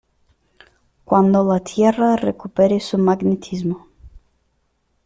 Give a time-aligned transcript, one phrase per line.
[1.05, 3.87] cuando la Tierra recupere su magnetismo